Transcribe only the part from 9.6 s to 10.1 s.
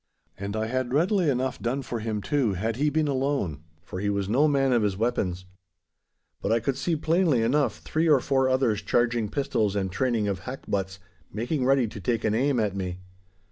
and